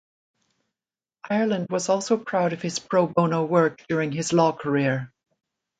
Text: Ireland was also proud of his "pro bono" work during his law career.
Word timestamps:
Ireland 1.29 1.67
was 1.69 1.87
also 1.87 2.17
proud 2.17 2.53
of 2.53 2.61
his 2.63 2.79
"pro 2.79 3.05
bono" 3.05 3.45
work 3.45 3.85
during 3.87 4.11
his 4.11 4.33
law 4.33 4.51
career. 4.51 5.13